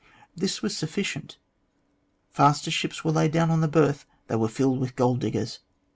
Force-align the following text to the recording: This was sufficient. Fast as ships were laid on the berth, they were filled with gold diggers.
This 0.35 0.63
was 0.63 0.75
sufficient. 0.75 1.37
Fast 2.31 2.65
as 2.65 2.73
ships 2.73 3.03
were 3.05 3.11
laid 3.11 3.37
on 3.37 3.61
the 3.61 3.67
berth, 3.67 4.07
they 4.29 4.35
were 4.35 4.49
filled 4.49 4.79
with 4.79 4.95
gold 4.95 5.19
diggers. 5.19 5.59